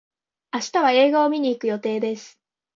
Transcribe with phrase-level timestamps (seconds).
[0.51, 2.39] 明日は映画を見に行く予定です。